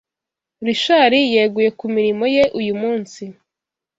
[0.65, 3.23] Rishari yeguye kumirmo ye uyu munsi